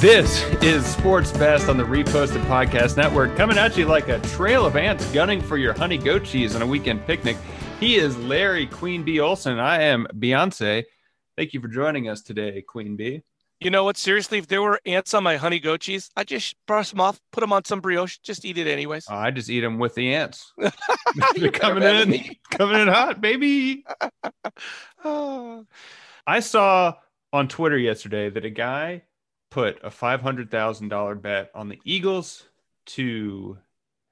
[0.00, 4.64] This is Sports Best on the Reposted Podcast Network, coming at you like a trail
[4.64, 7.36] of ants gunning for your honey goat cheese on a weekend picnic.
[7.78, 9.58] He is Larry Queen Bee Olson.
[9.58, 10.84] I am Beyonce.
[11.36, 13.22] Thank you for joining us today, Queen Bee.
[13.60, 13.98] You know what?
[13.98, 17.20] Seriously, if there were ants on my honey goat cheese, I just brush them off,
[17.30, 19.06] put them on some brioche, just eat it anyways.
[19.08, 20.54] I just eat them with the ants.
[21.36, 23.84] They're coming in, coming in hot, baby.
[25.04, 25.66] oh.
[26.26, 26.94] I saw
[27.32, 29.02] on Twitter yesterday that a guy
[29.52, 32.44] put a five hundred thousand dollar bet on the Eagles
[32.86, 33.58] to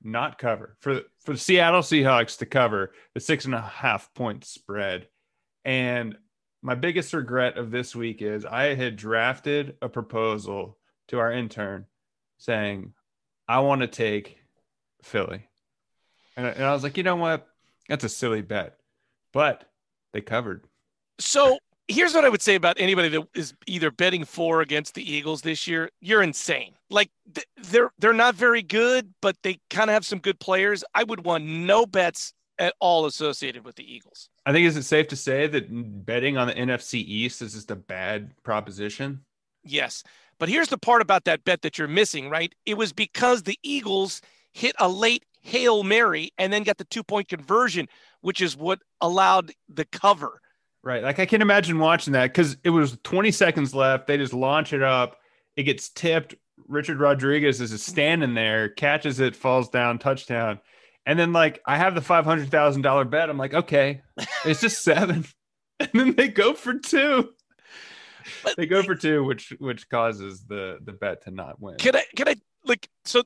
[0.03, 4.45] not cover for for the Seattle Seahawks to cover the six and a half point
[4.45, 5.09] spread,
[5.65, 6.16] and
[6.63, 10.77] my biggest regret of this week is I had drafted a proposal
[11.09, 11.87] to our intern
[12.37, 12.93] saying,
[13.49, 14.38] I want to take
[15.02, 15.49] Philly.
[16.37, 17.49] And, and I was like, you know what?
[17.88, 18.77] That's a silly bet.
[19.33, 19.65] But
[20.13, 20.65] they covered.
[21.19, 21.59] So
[21.91, 25.10] here's what I would say about anybody that is either betting for or against the
[25.10, 25.91] Eagles this year.
[26.01, 26.74] You're insane.
[26.88, 27.10] Like
[27.57, 30.85] they're they're not very good, but they kind of have some good players.
[30.95, 34.29] I would want no bets at all associated with the Eagles.
[34.47, 35.66] I think is it safe to say that
[36.05, 39.25] betting on the NFC East is just a bad proposition?
[39.65, 40.02] Yes.
[40.38, 42.54] But here's the part about that bet that you're missing, right?
[42.65, 44.21] It was because the Eagles
[44.52, 47.88] hit a late Hail Mary and then got the two point conversion,
[48.21, 50.41] which is what allowed the cover.
[50.82, 51.02] Right.
[51.02, 54.06] Like I can imagine watching that because it was 20 seconds left.
[54.06, 55.18] They just launch it up.
[55.56, 56.34] It gets tipped.
[56.68, 60.60] Richard Rodriguez is standing there, catches it, falls down, touchdown.
[61.06, 63.30] And then like I have the five hundred thousand dollar bet.
[63.30, 64.03] I'm like, okay,
[64.44, 65.26] it's just seven.
[65.81, 67.31] and then they go for two.
[68.44, 71.76] But they go for two, which which causes the the bet to not win.
[71.76, 73.22] Can I can I like so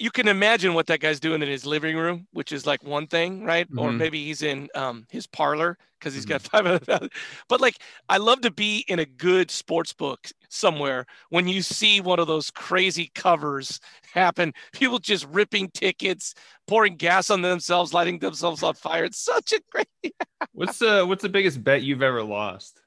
[0.00, 3.06] you can imagine what that guy's doing in his living room, which is like one
[3.06, 3.68] thing, right?
[3.68, 3.78] Mm-hmm.
[3.78, 6.56] Or maybe he's in um, his parlor because he's got mm-hmm.
[6.56, 7.12] 500,000.
[7.50, 7.76] But like,
[8.08, 12.26] I love to be in a good sports book somewhere when you see one of
[12.26, 13.78] those crazy covers
[14.14, 14.54] happen.
[14.72, 16.34] People just ripping tickets,
[16.66, 19.04] pouring gas on themselves, lighting themselves on fire.
[19.04, 20.14] It's such a great.
[20.52, 22.80] what's the What's the biggest bet you've ever lost?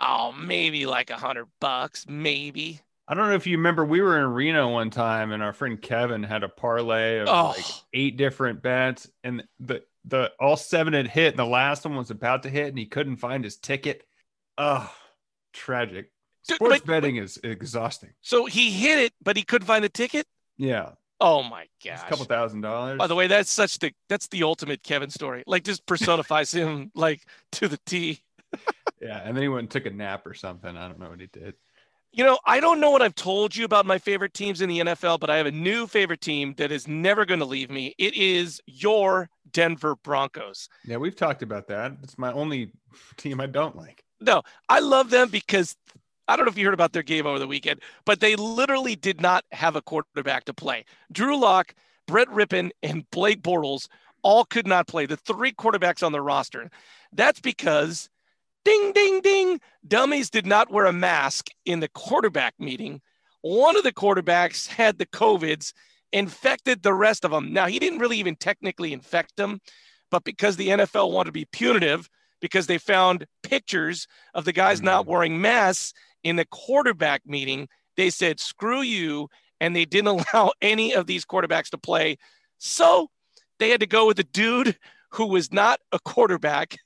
[0.00, 2.80] Oh, maybe like a hundred bucks, maybe.
[3.10, 5.80] I don't know if you remember, we were in Reno one time, and our friend
[5.80, 7.54] Kevin had a parlay of oh.
[7.56, 7.64] like
[7.94, 12.10] eight different bets, and the the all seven had hit, and the last one was
[12.10, 14.02] about to hit, and he couldn't find his ticket.
[14.58, 14.92] Oh,
[15.54, 16.12] tragic.
[16.42, 18.10] Sports but, betting but, is exhausting.
[18.20, 20.26] So he hit it, but he couldn't find the ticket.
[20.58, 20.90] Yeah.
[21.20, 22.02] Oh my gosh.
[22.02, 22.98] a couple thousand dollars.
[22.98, 25.44] By the way, that's such the that's the ultimate Kevin story.
[25.46, 28.20] Like just personifies him like to the T.
[29.00, 30.76] yeah, and then he went and took a nap or something.
[30.76, 31.54] I don't know what he did.
[32.10, 34.80] You know, I don't know what I've told you about my favorite teams in the
[34.80, 37.94] NFL, but I have a new favorite team that is never going to leave me.
[37.98, 40.68] It is your Denver Broncos.
[40.84, 41.92] Yeah, we've talked about that.
[42.02, 42.72] It's my only
[43.16, 44.02] team I don't like.
[44.20, 45.76] No, I love them because
[46.26, 48.96] I don't know if you heard about their game over the weekend, but they literally
[48.96, 50.84] did not have a quarterback to play.
[51.12, 51.74] Drew Lock,
[52.06, 53.88] Brett Rypien, and Blake Bortles
[54.22, 55.06] all could not play.
[55.06, 56.70] The three quarterbacks on the roster.
[57.12, 58.10] That's because
[58.64, 59.60] Ding, ding, ding.
[59.86, 63.00] Dummies did not wear a mask in the quarterback meeting.
[63.40, 65.72] One of the quarterbacks had the COVIDs,
[66.12, 67.52] infected the rest of them.
[67.52, 69.60] Now, he didn't really even technically infect them,
[70.10, 72.08] but because the NFL wanted to be punitive,
[72.40, 75.10] because they found pictures of the guys not mm-hmm.
[75.10, 75.92] wearing masks
[76.22, 79.28] in the quarterback meeting, they said, screw you.
[79.60, 82.16] And they didn't allow any of these quarterbacks to play.
[82.58, 83.10] So
[83.58, 84.78] they had to go with a dude
[85.10, 86.76] who was not a quarterback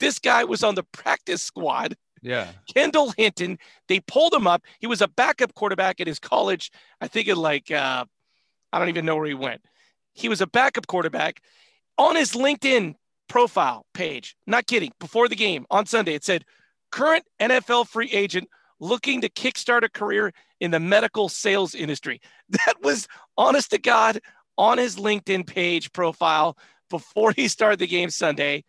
[0.00, 1.96] this guy was on the practice squad.
[2.22, 2.48] Yeah.
[2.74, 3.58] Kendall Hinton.
[3.88, 4.62] They pulled him up.
[4.80, 6.70] He was a backup quarterback at his college.
[7.00, 8.04] I think it like uh,
[8.72, 9.62] I don't even know where he went.
[10.12, 11.40] He was a backup quarterback.
[11.98, 12.94] On his LinkedIn
[13.28, 16.44] profile page, not kidding, before the game on Sunday, it said
[16.90, 18.48] current NFL free agent
[18.80, 22.20] looking to kickstart a career in the medical sales industry.
[22.48, 24.20] That was honest to God
[24.56, 26.56] on his LinkedIn page profile
[26.88, 28.64] before he started the game Sunday.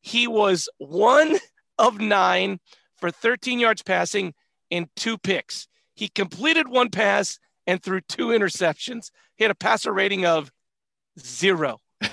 [0.00, 1.38] He was one
[1.78, 2.60] of nine
[2.98, 4.34] for 13 yards passing
[4.70, 5.66] and two picks.
[5.94, 9.10] He completed one pass and threw two interceptions.
[9.36, 10.50] He had a passer rating of
[11.18, 11.78] zero.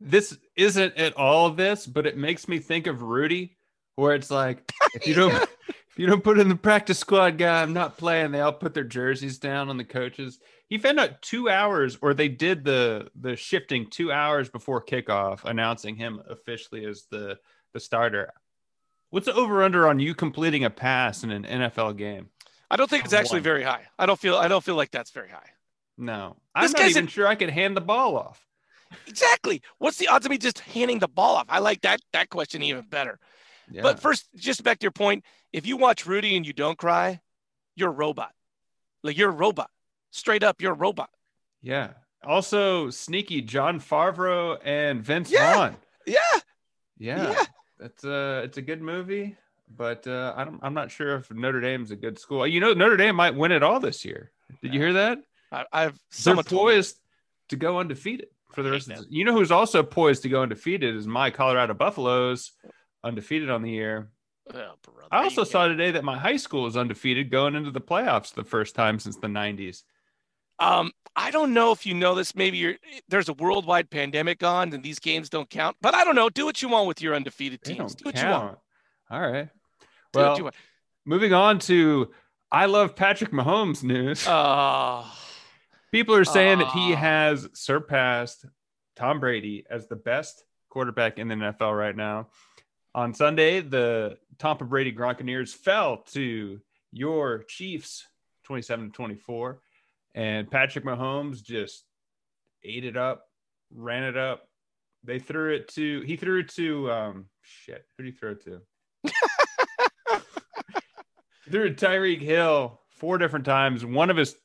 [0.00, 3.56] this isn't at all this, but it makes me think of Rudy,
[3.96, 5.48] where it's like if you don't
[5.94, 8.32] if you don't put in the practice squad guy, I'm not playing.
[8.32, 10.38] They all put their jerseys down on the coaches
[10.68, 15.44] he found out two hours, or they did the the shifting two hours before kickoff,
[15.44, 17.38] announcing him officially as the
[17.72, 18.32] the starter.
[19.10, 22.30] What's the over under on you completing a pass in an NFL game?
[22.70, 23.82] I don't think it's actually very high.
[23.98, 25.50] I don't feel I don't feel like that's very high.
[25.96, 28.44] No, I'm not even sure I could hand the ball off.
[29.06, 29.62] Exactly.
[29.78, 31.46] What's the odds of me just handing the ball off?
[31.48, 33.20] I like that that question even better.
[33.70, 33.82] Yeah.
[33.82, 37.20] But first, just back to your point, if you watch Rudy and you don't cry,
[37.76, 38.32] you're a robot.
[39.02, 39.70] Like you're a robot.
[40.10, 41.10] Straight up, you're a robot.
[41.62, 41.90] Yeah.
[42.22, 45.54] Also, sneaky Jon Favreau and Vince Yeah.
[45.54, 45.76] Vaughn.
[46.06, 46.18] Yeah.
[46.98, 47.44] Yeah, Yeah.
[47.80, 49.36] it's a it's a good movie,
[49.68, 52.46] but uh, I don't, I'm not sure if Notre Dame's a good school.
[52.46, 54.30] You know, Notre Dame might win it all this year.
[54.62, 55.18] Did you hear that?
[55.50, 56.98] I, I've They're poised
[57.48, 60.42] to go undefeated for the rest of the You know who's also poised to go
[60.42, 62.52] undefeated is my Colorado Buffaloes,
[63.04, 64.08] undefeated on the year.
[64.50, 64.52] Oh,
[64.82, 68.34] brother, I also saw today that my high school is undefeated going into the playoffs
[68.34, 69.84] the first time since the 90s.
[70.58, 72.34] Um, I don't know if you know this.
[72.34, 72.74] Maybe you're
[73.08, 75.76] there's a worldwide pandemic on, and these games don't count.
[75.80, 76.28] But I don't know.
[76.28, 77.94] Do what you want with your undefeated They teams.
[77.94, 78.58] Do what you want.
[79.10, 79.48] All right.
[80.12, 80.54] Do what Well, you want.
[81.04, 82.10] moving on to
[82.52, 84.24] I love Patrick Mahomes news.
[84.28, 85.10] Oh,
[85.90, 86.96] People are saying that he Ah.
[86.96, 88.44] has surpassed
[88.96, 92.28] Tom Brady as the best quarterback in the NFL right now.
[92.94, 96.60] On Sunday, the Tampa Brady Gronkaneers fell to
[96.92, 98.06] your Chiefs
[98.44, 99.60] 27 to 24.
[100.14, 101.84] And Patrick Mahomes just
[102.62, 103.26] ate it up,
[103.72, 104.48] ran it up.
[105.02, 108.44] They threw it to, he threw it to, um, shit, who did he throw it
[108.44, 108.62] to?
[111.50, 113.84] threw it Tyreek Hill four different times.
[113.84, 114.36] One of his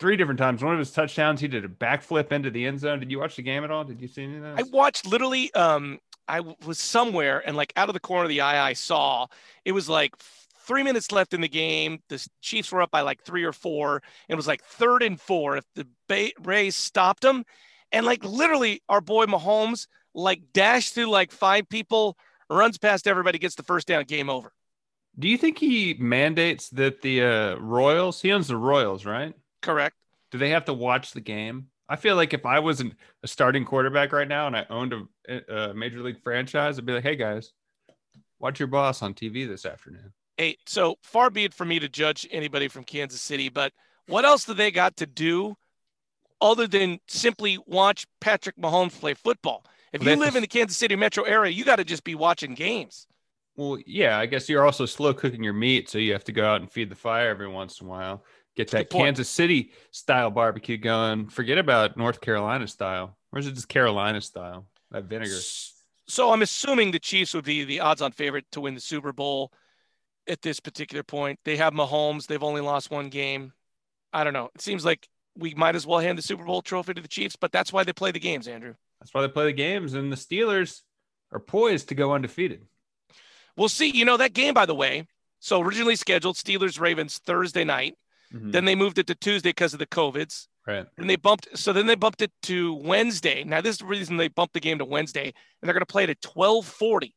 [0.00, 0.64] three different times.
[0.64, 2.98] One of his touchdowns, he did a backflip into the end zone.
[2.98, 3.84] Did you watch the game at all?
[3.84, 4.58] Did you see any of that?
[4.58, 5.52] I watched literally.
[5.54, 6.00] Um,
[6.30, 9.26] I was somewhere and like out of the corner of the eye, I saw
[9.64, 10.14] it was like
[10.66, 11.98] three minutes left in the game.
[12.08, 14.02] The Chiefs were up by like three or four.
[14.28, 15.56] It was like third and four.
[15.56, 17.44] If the Bay- Rays stopped them,
[17.90, 22.16] and like literally, our boy Mahomes like dashed through like five people,
[22.48, 24.52] runs past everybody, gets the first down, game over.
[25.18, 29.34] Do you think he mandates that the uh, Royals, he owns the Royals, right?
[29.60, 29.96] Correct.
[30.30, 31.66] Do they have to watch the game?
[31.90, 32.94] I feel like if I wasn't
[33.24, 34.94] a starting quarterback right now and I owned
[35.28, 37.52] a, a major league franchise, I'd be like, hey guys,
[38.38, 40.12] watch your boss on TV this afternoon.
[40.36, 43.72] Hey, so far be it for me to judge anybody from Kansas City, but
[44.06, 45.56] what else do they got to do
[46.40, 49.64] other than simply watch Patrick Mahomes play football?
[49.92, 52.14] If Well, you live in the Kansas City metro area, you got to just be
[52.14, 53.08] watching games.
[53.56, 56.46] Well, yeah, I guess you're also slow cooking your meat, so you have to go
[56.46, 58.24] out and feed the fire every once in a while.
[58.60, 58.90] Get that.
[58.90, 61.28] Kansas City style barbecue going.
[61.28, 63.16] Forget about North Carolina style.
[63.32, 64.66] Or is it just Carolina style?
[64.90, 65.38] That vinegar.
[66.08, 69.12] So I'm assuming the Chiefs would be the odds on favorite to win the Super
[69.12, 69.52] Bowl
[70.28, 71.38] at this particular point.
[71.44, 72.26] They have Mahomes.
[72.26, 73.52] They've only lost one game.
[74.12, 74.50] I don't know.
[74.54, 77.36] It seems like we might as well hand the Super Bowl trophy to the Chiefs,
[77.36, 78.74] but that's why they play the games, Andrew.
[79.00, 80.82] That's why they play the games, and the Steelers
[81.32, 82.66] are poised to go undefeated.
[83.56, 83.88] We'll see.
[83.88, 85.06] You know, that game, by the way,
[85.38, 87.96] so originally scheduled Steelers Ravens Thursday night.
[88.32, 88.52] Mhm.
[88.52, 90.46] Then they moved it to Tuesday because of the COVIDs.
[90.66, 90.86] right.
[90.98, 93.42] And they bumped, so then they bumped it to Wednesday.
[93.44, 95.86] Now, this is the reason they bumped the game to Wednesday, and they're going to
[95.86, 97.14] play it at 1240.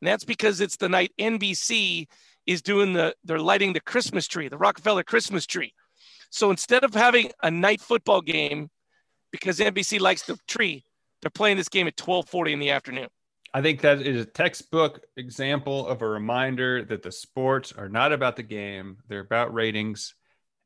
[0.00, 2.06] And that's because it's the night NBC
[2.46, 5.74] is doing the, they're lighting the Christmas tree, the Rockefeller Christmas tree.
[6.30, 8.70] So instead of having a night football game,
[9.32, 10.84] because NBC likes the tree,
[11.20, 13.08] they're playing this game at 1240 in the afternoon.
[13.52, 18.12] I think that is a textbook example of a reminder that the sports are not
[18.12, 20.14] about the game; they're about ratings,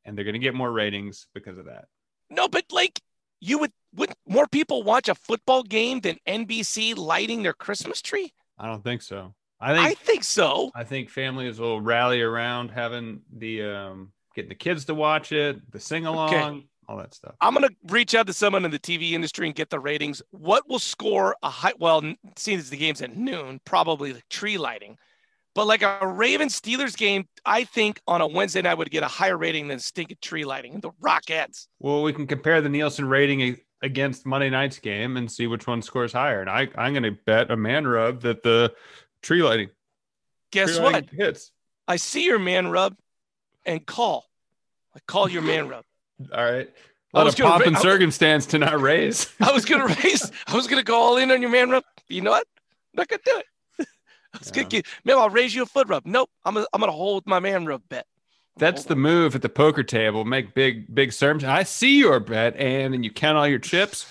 [0.08, 1.84] and they're going to get more ratings because of that.
[2.30, 3.00] No, but like
[3.40, 8.32] you would, would more people watch a football game than NBC lighting their Christmas tree?
[8.58, 9.34] I don't think so.
[9.60, 10.70] I think I think so.
[10.74, 15.70] I think families will rally around having the um, getting the kids to watch it,
[15.72, 17.34] the sing along, all that stuff.
[17.40, 20.22] I'm gonna reach out to someone in the TV industry and get the ratings.
[20.30, 21.72] What will score a high?
[21.76, 24.96] Well, seeing as the game's at noon, probably the tree lighting.
[25.58, 29.08] But like a Ravens Steelers game, I think on a Wednesday night would get a
[29.08, 30.78] higher rating than stinking tree lighting.
[30.78, 31.66] The Rockets.
[31.80, 35.82] Well, we can compare the Nielsen rating against Monday night's game and see which one
[35.82, 36.40] scores higher.
[36.40, 38.72] And I, I'm going to bet a man rub that the
[39.20, 39.70] tree lighting,
[40.52, 41.10] Guess tree what?
[41.10, 41.50] hits.
[41.88, 42.94] I see your man rub,
[43.66, 44.26] and call.
[44.94, 45.84] I call your man rub.
[46.32, 46.72] All right.
[47.14, 49.28] A lot was of ra- and circumstance to not raise.
[49.40, 50.30] I was gonna raise.
[50.46, 51.82] I was gonna go all in on your man rub.
[52.06, 52.46] You know what?
[52.94, 53.46] I'm not gonna do it.
[54.46, 54.68] Gonna Yeah.
[54.68, 54.86] keep.
[55.04, 56.04] Maybe I'll raise you a foot rub.
[56.06, 56.30] Nope.
[56.44, 58.06] I'm gonna, I'm gonna hold my man rub bet.
[58.56, 60.24] That's the move at the poker table.
[60.24, 61.44] Make big, big sermons.
[61.44, 64.04] I see your bet, and then you count all your chips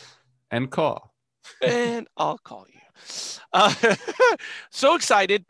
[0.51, 1.13] and call.
[1.61, 2.79] and I'll call you.
[3.51, 3.73] Uh,
[4.71, 5.45] so excited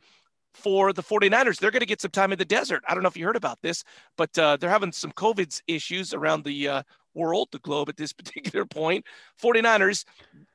[0.53, 1.59] for the 49ers.
[1.59, 2.83] They're going to get some time in the desert.
[2.87, 3.83] I don't know if you heard about this,
[4.17, 8.13] but uh, they're having some COVID issues around the uh, world, the globe at this
[8.13, 9.05] particular point.
[9.39, 10.05] 49ers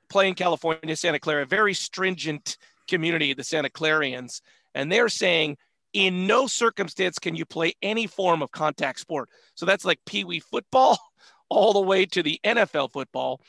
[0.09, 2.57] playing California, Santa Clara, very stringent
[2.89, 4.41] community, the Santa Clarians.
[4.75, 5.57] And they're saying,
[5.93, 9.29] in no circumstance can you play any form of contact sport.
[9.55, 10.99] So that's like pee wee football
[11.49, 13.41] all the way to the NFL football.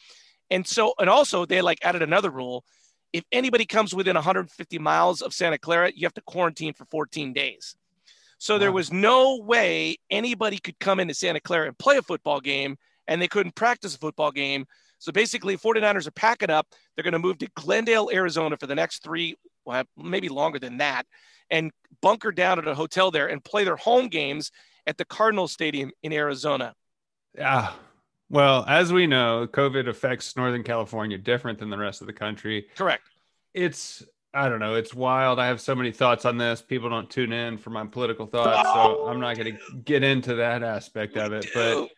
[0.49, 2.63] And so, and also they like added another rule.
[3.13, 7.31] If anybody comes within 150 miles of Santa Clara, you have to quarantine for 14
[7.31, 7.75] days.
[8.39, 12.41] So there was no way anybody could come into Santa Clara and play a football
[12.41, 14.65] game, and they couldn't practice a football game.
[15.03, 16.65] So basically, 49ers are packing up.
[16.95, 20.77] They're going to move to Glendale, Arizona for the next three, well, maybe longer than
[20.77, 21.05] that,
[21.49, 24.49] and bunker down at a hotel there and play their home games
[24.87, 26.73] at the Cardinal Stadium in Arizona.
[27.37, 27.73] Yeah.
[28.29, 32.67] Well, as we know, COVID affects Northern California different than the rest of the country.
[32.77, 33.03] Correct.
[33.53, 34.75] It's I don't know.
[34.75, 35.37] It's wild.
[35.37, 36.61] I have so many thoughts on this.
[36.61, 40.35] People don't tune in for my political thoughts, so I'm not going to get into
[40.35, 41.47] that aspect of it.
[41.53, 41.89] But.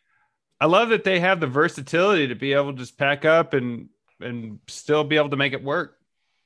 [0.66, 3.88] I love that they have the versatility to be able to just pack up and
[4.20, 6.00] and still be able to make it work.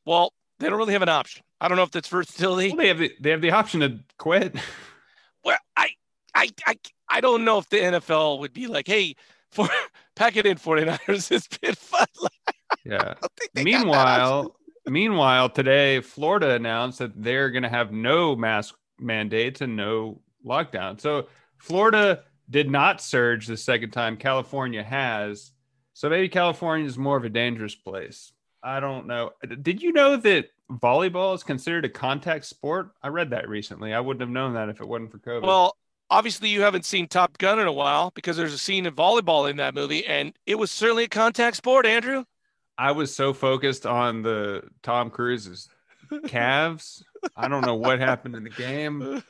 [0.05, 1.41] well, they don't really have an option.
[1.61, 2.67] I don't know if that's versatility.
[2.67, 4.55] Well, they have the, they have the option to quit.
[5.45, 5.91] Well, I,
[6.35, 9.15] I, I, I don't know if the NFL would be like, hey,
[9.51, 9.69] for
[10.17, 11.31] pack it in 49ers.
[11.31, 12.05] It's been fun.
[12.83, 13.13] Yeah.
[13.23, 13.83] I think they got that option.
[13.85, 20.19] Meanwhile, meanwhile, today Florida announced that they're going to have no mask mandates and no
[20.45, 20.99] lockdown.
[20.99, 24.17] So Florida did not surge the second time.
[24.17, 25.51] California has.
[25.93, 28.31] So maybe California is more of a dangerous place.
[28.63, 29.31] I don't know.
[29.61, 32.91] Did you know that volleyball is considered a contact sport?
[33.01, 33.93] I read that recently.
[33.93, 35.43] I wouldn't have known that if it wasn't for COVID.
[35.43, 35.77] Well,
[36.09, 39.49] obviously you haven't seen Top Gun in a while because there's a scene of volleyball
[39.49, 41.85] in that movie, and it was certainly a contact sport.
[41.85, 42.25] Andrew,
[42.77, 45.69] I was so focused on the Tom Cruise's
[46.27, 47.03] calves.
[47.35, 49.23] I don't know what happened in the game.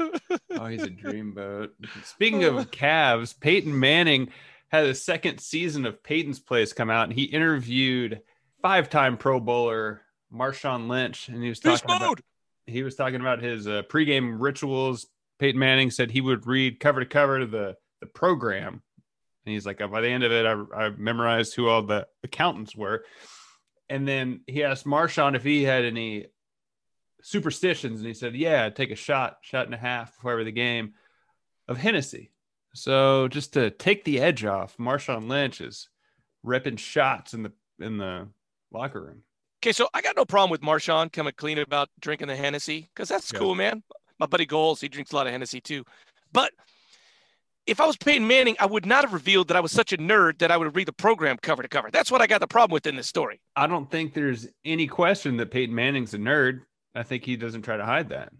[0.52, 1.70] Oh, he's a dreamboat.
[2.04, 4.30] Speaking of calves, Peyton Manning
[4.70, 8.22] had a second season of Peyton's Place come out, and he interviewed
[8.62, 10.02] five-time Pro Bowler
[10.34, 12.24] Marshawn Lynch, and he was beast talking about mode.
[12.68, 15.08] he was talking about his uh, pregame rituals.
[15.40, 18.82] Peyton Manning said he would read cover to cover the the program,
[19.46, 22.76] and he's like, by the end of it, I, I memorized who all the accountants
[22.76, 23.04] were.
[23.90, 26.28] And then he asked Marshawn if he had any
[27.22, 30.94] superstitions, and he said, "Yeah, take a shot, shot and a half before the game
[31.68, 32.32] of Hennessy."
[32.74, 35.90] So just to take the edge off, Marshawn Lynch is
[36.44, 38.28] ripping shots in the in the
[38.72, 39.24] locker room.
[39.62, 43.10] Okay, so I got no problem with Marshawn coming clean about drinking the Hennessy because
[43.10, 43.40] that's Yeah.
[43.40, 43.84] cool, man.
[44.20, 45.84] My buddy Goals, he drinks a lot of Hennessy too.
[46.32, 46.54] But
[47.66, 49.98] if I was Peyton Manning, I would not have revealed that I was such a
[49.98, 51.90] nerd that I would read the program cover to cover.
[51.92, 53.42] That's what I got the problem with in this story.
[53.56, 56.62] I don't think there's any question that Peyton Manning's a nerd.
[56.96, 58.32] I think he doesn't try to hide that.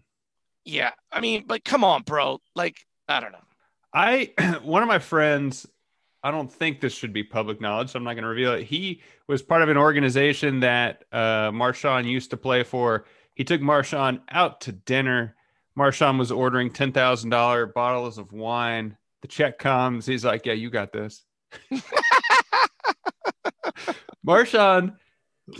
[0.64, 2.40] Yeah, I mean, but come on, bro.
[2.54, 2.76] Like,
[3.08, 3.38] I don't know.
[3.92, 5.66] I one of my friends,
[6.22, 8.64] I don't think this should be public knowledge, so I'm not going to reveal it.
[8.64, 13.04] He was part of an organization that uh, Marshawn used to play for.
[13.34, 15.34] He took Marshawn out to dinner.
[15.78, 18.96] Marshawn was ordering ten thousand dollar bottles of wine.
[19.22, 20.04] The check comes.
[20.04, 21.24] He's like, "Yeah, you got this."
[24.26, 24.96] Marshawn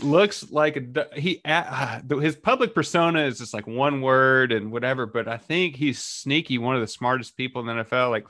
[0.03, 5.27] looks like he uh, his public persona is just like one word and whatever but
[5.27, 8.25] i think he's sneaky one of the smartest people in the nfl like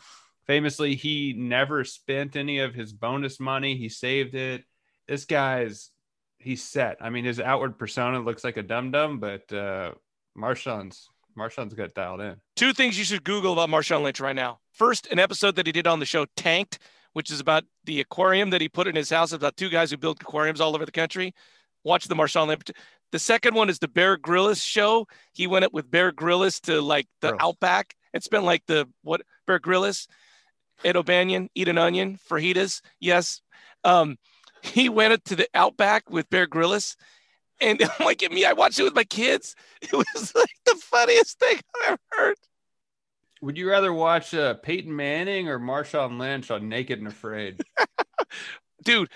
[0.51, 3.77] famously he never spent any of his bonus money.
[3.77, 4.65] He saved it.
[5.08, 5.91] This guy's
[6.39, 6.98] he's set.
[7.00, 9.91] I mean his outward persona looks like a dum dum but uh
[10.38, 12.36] marshawn's marshawn's got dialed in.
[12.56, 14.60] Two things you should Google about Marshawn Lynch right now.
[14.72, 16.80] First, an episode that he did on the show Tanked,
[17.13, 19.98] which is about the aquarium that he put in his house, about two guys who
[19.98, 21.34] build aquariums all over the country.
[21.84, 22.72] Watch the Marshawn Lynch.
[23.12, 25.08] The second one is the Bear Grylls show.
[25.34, 27.36] He went up with Bear Grylls to like the.
[27.41, 30.08] Outback and spent like the what Bear Grylls,
[30.84, 32.82] Ed O'Banion, eat an onion, fajitas.
[33.00, 33.41] Yes.
[33.84, 34.18] Um,
[34.62, 36.96] he went up to the Outback with Bear Grylls.
[37.60, 39.56] And I'm like, me, I watched it with my kids.
[39.82, 42.36] It was like the funniest thing I've ever heard.
[43.42, 47.62] Would you rather watch uh, peyton manning or marshawn lynch on naked and afraid
[48.84, 49.10] dude,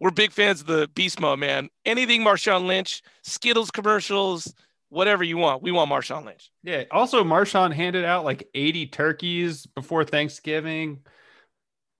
[0.00, 1.68] we're big fans of the Beast Mode, man.
[1.84, 4.52] Anything Marshawn Lynch, Skittles commercials,
[4.88, 5.62] whatever you want.
[5.62, 6.50] We want Marshawn Lynch.
[6.62, 6.84] Yeah.
[6.90, 11.00] Also, Marshawn handed out like 80 turkeys before Thanksgiving.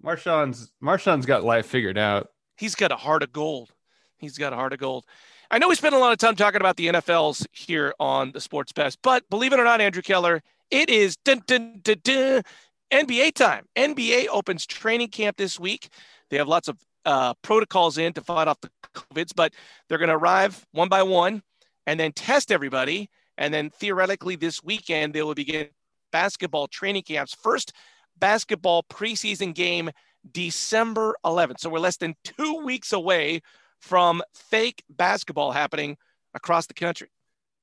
[0.05, 2.31] Marshawn's Marshawn's got life figured out.
[2.57, 3.71] He's got a heart of gold.
[4.17, 5.05] He's got a heart of gold.
[5.51, 8.41] I know we spent a lot of time talking about the NFLs here on the
[8.41, 12.43] Sports Best, but believe it or not, Andrew Keller, it is dun, dun, dun, dun,
[12.91, 13.67] NBA time.
[13.77, 15.89] NBA opens training camp this week.
[16.31, 19.53] They have lots of uh, protocols in to fight off the COVIDs, but
[19.89, 21.43] they're going to arrive one by one
[21.87, 23.11] and then test everybody.
[23.37, 25.69] And then theoretically, this weekend, they will begin
[26.11, 27.35] basketball training camps.
[27.35, 27.73] First
[28.19, 29.91] basketball preseason game,
[30.31, 31.61] December 11th.
[31.61, 33.43] So we're less than two weeks away
[33.81, 35.97] from fake basketball happening
[36.35, 37.09] across the country.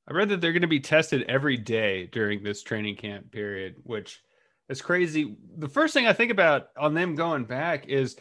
[0.10, 3.76] I read that they're going to be tested every day during this training camp period,
[3.84, 4.22] which
[4.68, 5.36] is crazy.
[5.58, 8.16] The first thing I think about on them going back is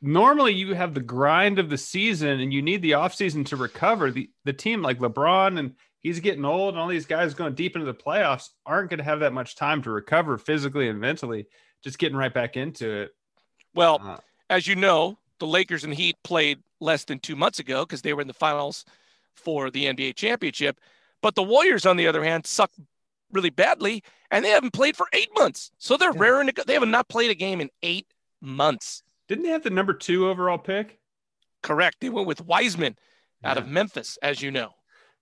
[0.00, 4.10] normally you have the grind of the season and you need the offseason to recover.
[4.10, 7.74] The the team like LeBron and he's getting old and all these guys going deep
[7.74, 11.46] into the playoffs aren't going to have that much time to recover physically and mentally,
[11.82, 13.10] just getting right back into it.
[13.74, 14.18] Well, uh,
[14.48, 18.12] as you know, the Lakers and Heat played less than two months ago because they
[18.12, 18.84] were in the finals
[19.34, 20.78] for the NBA championship.
[21.26, 22.70] But the Warriors, on the other hand, suck
[23.32, 25.72] really badly and they haven't played for eight months.
[25.76, 26.20] So they're yeah.
[26.20, 26.62] raring to go.
[26.64, 28.06] They have not played a game in eight
[28.40, 29.02] months.
[29.26, 31.00] Didn't they have the number two overall pick?
[31.64, 31.96] Correct.
[32.00, 32.94] They went with Wiseman
[33.42, 33.50] yeah.
[33.50, 34.70] out of Memphis, as you know.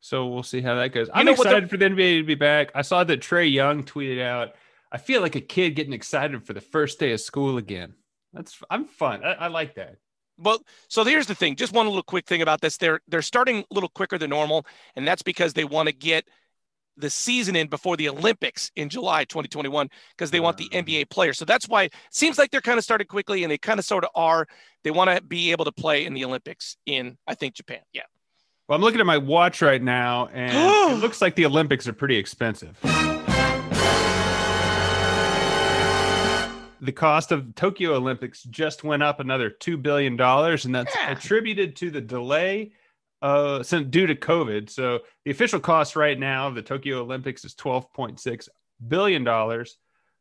[0.00, 1.06] So we'll see how that goes.
[1.06, 2.70] You I'm excited for the NBA to be back.
[2.74, 4.50] I saw that Trae Young tweeted out,
[4.92, 7.94] I feel like a kid getting excited for the first day of school again.
[8.34, 9.24] That's I'm fun.
[9.24, 9.96] I, I like that.
[10.38, 11.56] Well, so here's the thing.
[11.56, 12.76] Just one little quick thing about this.
[12.76, 16.24] They're they're starting a little quicker than normal, and that's because they want to get–
[16.96, 20.76] the season in before the Olympics in July 2021 because they want the ah.
[20.76, 21.38] NBA players.
[21.38, 23.84] So that's why it seems like they're kind of started quickly and they kind of
[23.84, 24.46] sort of are.
[24.82, 27.80] They want to be able to play in the Olympics in, I think, Japan.
[27.92, 28.02] Yeah.
[28.68, 31.92] Well, I'm looking at my watch right now and it looks like the Olympics are
[31.92, 32.78] pretty expensive.
[36.84, 41.10] The cost of Tokyo Olympics just went up another $2 billion, and that's yeah.
[41.10, 42.72] attributed to the delay
[43.22, 44.68] uh, due to COVID.
[44.68, 48.48] So the official cost right now of the Tokyo Olympics is $12.6
[48.86, 49.64] billion.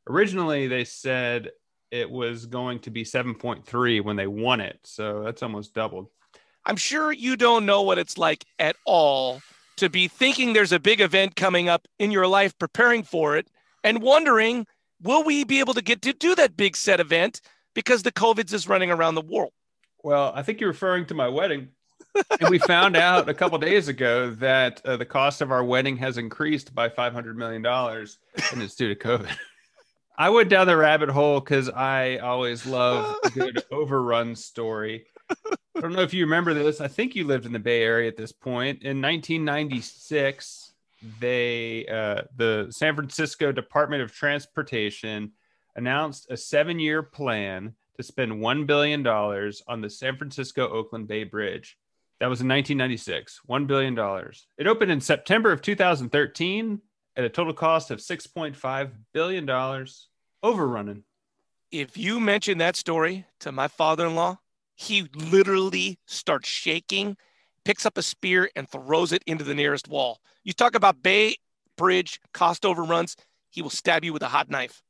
[0.08, 1.52] Originally, they said
[1.92, 4.80] it was going to be 7.3 when they won it.
[4.84, 6.08] So that's almost doubled.
[6.66, 9.42] I'm sure you don't know what it's like at all
[9.78, 13.48] to be thinking there's a big event coming up in your life, preparing for it,
[13.84, 14.66] and wondering,
[15.04, 17.42] will we be able to get to do that big set event
[17.74, 19.52] because the COVID's is running around the world?
[20.04, 21.70] Well, I think you're referring to my wedding
[22.40, 25.98] and we found out a couple days ago that uh, the cost of our wedding
[25.98, 29.36] has increased by $500 million and it's due to COVID.
[30.18, 35.06] I went down the rabbit hole because I always love a good overrun story.
[35.76, 36.82] I don't know if you remember this.
[36.82, 38.84] I think you lived in the Bay Area at this point.
[38.84, 40.63] In 1996,
[41.20, 45.32] they uh, the San Francisco Department of Transportation
[45.76, 51.78] announced a seven-year plan to spend $1 billion on the San Francisco Oakland Bay Bridge.
[52.20, 53.98] That was in 1996, $1 billion.
[54.58, 56.82] It opened in September of 2013
[57.16, 59.88] at a total cost of $6.5 billion,
[60.42, 61.04] overrunning.
[61.72, 64.38] If you mention that story to my father in law,
[64.76, 67.18] he literally starts shaking,
[67.66, 70.20] picks up a spear, and throws it into the nearest wall.
[70.44, 71.36] You talk about Bay
[71.78, 73.16] Bridge cost overruns,
[73.50, 74.82] he will stab you with a hot knife.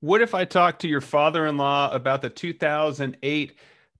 [0.00, 3.56] What if I talk to your father in law about the 2008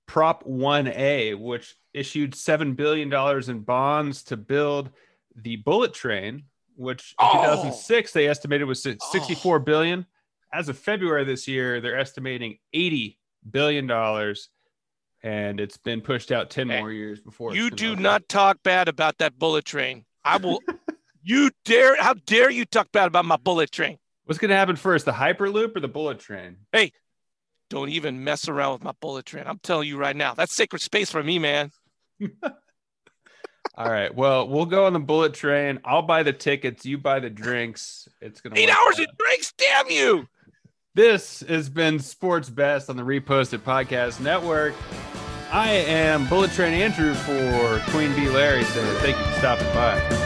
[0.07, 3.12] Prop 1A, which issued $7 billion
[3.51, 4.91] in bonds to build
[5.35, 6.45] the bullet train,
[6.77, 7.33] which in oh.
[7.33, 9.59] 2006 they estimated was 64 oh.
[9.59, 10.07] billion.
[10.53, 13.19] As of February this year, they're estimating 80
[13.51, 14.49] billion dollars,
[15.27, 17.53] and it's been pushed out 10 eh, more years before.
[17.53, 20.05] You do not talk bad about that bullet train.
[20.25, 20.61] I will.
[21.25, 22.01] you dare?
[22.01, 23.99] How dare you talk bad about my bullet train?
[24.25, 26.59] What's going to happen first, the Hyperloop or the bullet train?
[26.71, 26.93] Hey,
[27.71, 29.45] don't even mess around with my bullet train.
[29.49, 31.73] I'm telling you right now, that's sacred space for me, man.
[33.75, 34.15] All right.
[34.15, 35.81] Well, we'll go on the bullet train.
[35.85, 36.87] I'll buy the tickets.
[36.87, 38.09] You buy the drinks.
[38.21, 39.09] It's gonna eight hours out.
[39.09, 39.53] of drinks.
[39.59, 40.29] Damn you!
[40.95, 44.75] This has been Sports Best on the Reposted Podcast Network.
[45.50, 48.64] I am Bullet Train Andrew for Queen Bee Larry.
[48.64, 50.26] So thank you for stopping by.